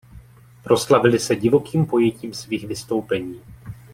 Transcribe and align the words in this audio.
Proslavili 0.63 1.19
se 1.19 1.35
divokým 1.35 1.85
pojetím 1.85 2.33
svých 2.33 2.67
vystoupení. 2.67 3.41